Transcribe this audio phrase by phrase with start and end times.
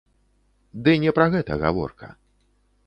[0.87, 2.13] Ды не пра гэта гаворка.